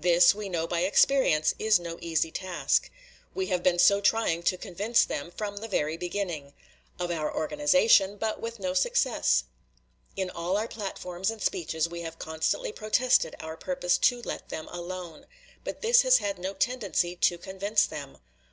[0.00, 2.90] This, we know by experience, is no easy task.
[3.32, 6.52] We have been so trying to convince them from the very beginning;
[6.98, 9.44] of our organization, but with no success.
[10.16, 14.66] In all our platforms and speeches we have constantly protested our purpose to let them
[14.72, 15.26] alone;
[15.62, 18.18] but this has had no tendency to convince them.